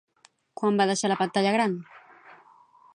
Quan 0.61 0.79
va 0.81 0.87
deixar 0.93 1.11
la 1.13 1.19
pantalla 1.21 1.53
gran? 1.59 1.77